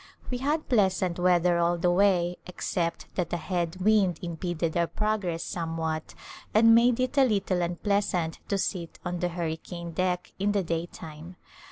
We 0.31 0.39
had 0.39 0.67
pleasant 0.67 1.19
weather 1.19 1.59
all 1.59 1.77
the 1.77 1.91
way 1.91 2.37
except 2.47 3.05
that 3.13 3.31
a 3.33 3.37
head 3.37 3.75
wind 3.79 4.17
impeded 4.23 4.75
our 4.75 4.87
progress 4.87 5.43
somewhat 5.43 6.15
and 6.55 6.73
made 6.73 6.99
it 6.99 7.19
a 7.19 7.23
little 7.23 7.61
unpleasant 7.61 8.39
to 8.47 8.57
sit 8.57 8.97
on 9.05 9.19
the 9.19 9.29
hurricane 9.29 9.91
deck 9.91 10.31
in 10.39 10.53
the 10.53 10.63
daytime. 10.63 11.35